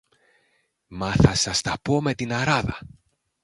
Μα 0.87 1.11
θα 1.11 1.35
σας 1.35 1.61
τα 1.61 1.73
πω 1.81 2.01
με 2.01 2.13
την 2.13 2.33
αράδα. 2.33 2.77